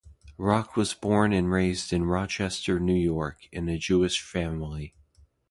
Rock 0.39 0.75
was 0.75 0.95
born 0.95 1.31
and 1.31 1.51
raised 1.51 1.93
in 1.93 2.05
Rochester, 2.05 2.79
New 2.79 2.95
York, 2.99 3.47
in 3.51 3.69
a 3.69 3.77
Jewish 3.77 4.19
family. 4.19 4.95